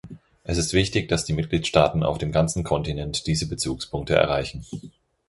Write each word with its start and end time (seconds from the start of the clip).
Es 0.43 0.57
ist 0.57 0.73
wichtig, 0.73 1.09
dass 1.09 1.25
die 1.25 1.33
Mitgliedstaaten 1.33 2.01
auf 2.01 2.17
dem 2.17 2.31
ganzen 2.31 2.63
Kontinent 2.63 3.27
diese 3.27 3.47
Bezugspunkte 3.47 4.15
erreichen. 4.15 4.65